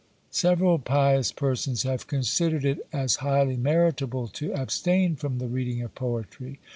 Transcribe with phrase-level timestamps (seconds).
[0.31, 5.93] Several pious persons have considered it as highly meritable to abstain from the reading of
[5.93, 6.59] poetry!